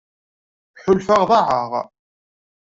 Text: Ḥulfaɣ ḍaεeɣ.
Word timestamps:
Ḥulfaɣ 0.83 1.21
ḍaεeɣ. 1.29 1.71